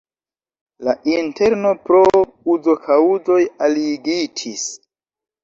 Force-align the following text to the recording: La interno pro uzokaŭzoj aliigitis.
La 0.87 0.95
interno 1.17 1.73
pro 1.83 1.99
uzokaŭzoj 2.55 3.39
aliigitis. 3.69 4.67